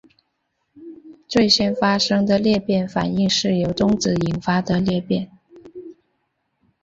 [1.27, 5.29] 最先发现的裂变反应是由中子引发的裂变。